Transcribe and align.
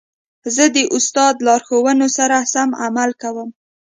زه 0.55 0.63
د 0.75 0.77
استاد 0.95 1.33
د 1.39 1.43
لارښوونو 1.47 2.07
سره 2.17 2.37
سم 2.53 2.69
عمل 2.85 3.09
کوم. 3.21 3.49